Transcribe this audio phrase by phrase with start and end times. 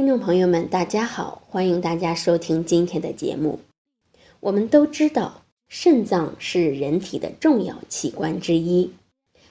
[0.00, 3.60] 听众朋友们，大家好，欢迎大家收听今天的节目。
[4.40, 8.94] 我们都知道，肾脏是人体的重要器官之一，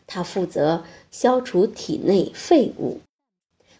[0.07, 2.99] 它负责消除体内废物，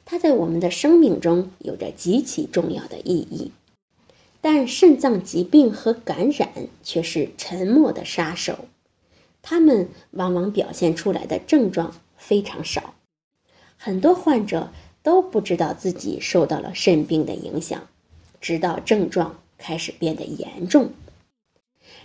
[0.05, 3.51] 它在我们的生命中有着极其重要的意义。
[4.39, 6.51] 但肾脏疾病和感染
[6.83, 8.65] 却是沉默的杀手，
[9.41, 12.93] 它们往往表现出来的症状非常少，
[13.75, 14.71] 很多患者。
[15.01, 17.87] 都不知道自己受到了肾病的影响，
[18.41, 20.91] 直到症状开始变得严重。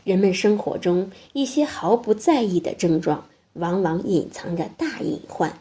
[0.05, 5.61] 人们生活中一些毫不在意的症状，往往隐藏着大隐患。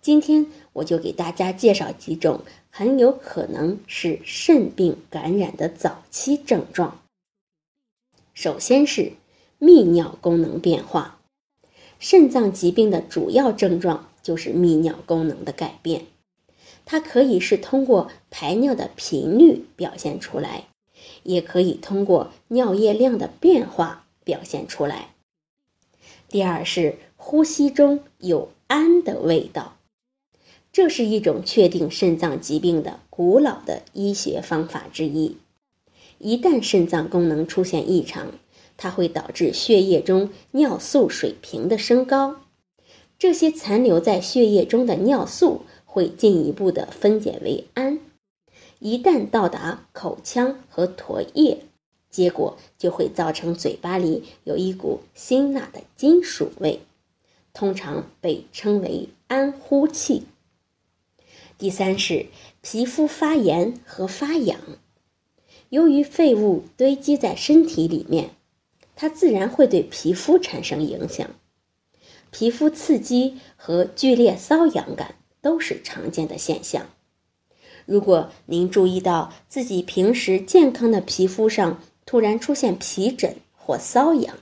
[0.00, 7.00] 今天我就给大家介绍几种很有可能是肾病感染的早期症状。
[8.34, 9.12] 首先是
[9.58, 11.18] 泌尿功能变化，
[11.98, 16.02] 肾脏疾病的主要症状就是泌尿功能的改变。
[16.86, 20.68] 它可以是通过排尿的频率表现出来，
[21.24, 25.10] 也可以通过尿液量的变化表现出来。
[26.28, 29.76] 第二是呼吸中有氨的味道，
[30.72, 35.36] 这是一种确定肾脏疾病的古老的医学方法之一。
[36.18, 38.32] 一旦肾脏功能出现异常，
[38.76, 42.36] 它会导致血液中尿素水平的升高，
[43.18, 45.62] 这些残留在血液中的尿素。
[45.96, 48.00] 会进一步的分解为氨，
[48.80, 51.62] 一旦到达口腔和唾液，
[52.10, 56.80] 结果就会造成嘴巴里有一股辛辣的金属味，
[57.54, 60.24] 通常被称为氨呼气。
[61.56, 62.26] 第三是
[62.60, 64.60] 皮肤发炎和发痒，
[65.70, 68.32] 由于废物堆积在身体里面，
[68.94, 71.30] 它自然会对皮肤产生影响，
[72.30, 75.14] 皮肤刺激和剧烈瘙痒感。
[75.46, 76.88] 都是常见的现象。
[77.84, 84.34] 如果您注意到自己平时健康的皮肤上突然出现皮疹或瘙痒，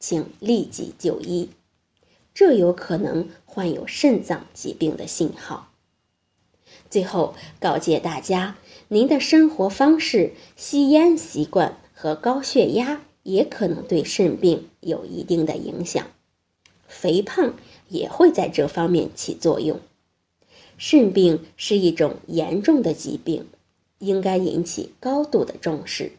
[0.00, 1.50] 请立即就医，
[2.32, 5.74] 这有可能患有肾脏疾病的信号。
[6.88, 8.56] 最后告诫大家，
[8.88, 16.06] 您的生活方式、吸烟习惯和高血压也可能对肾病有一定的影响，
[16.88, 17.52] 肥胖
[17.90, 19.78] 也会在这方面起作用。
[20.78, 23.46] 肾病是一种严重的疾病，
[23.98, 26.12] 应该引起高度的重视。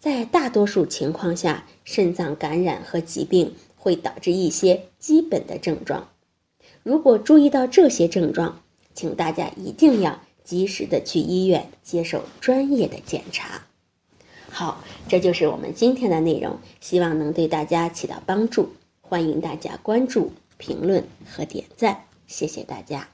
[0.00, 6.08] 在大多数情况下，肾脏感染和疾病会导致一些基本的症状。
[6.82, 8.60] 如果注意到这些症状，
[8.94, 13.66] 请大家一定要及时的去医院接受专业的检查。
[14.50, 18.70] 好，这就是我们今天的内容，希望能对大家起到帮助。
[19.00, 23.13] 欢迎大家关注、评论和点赞，谢谢大家。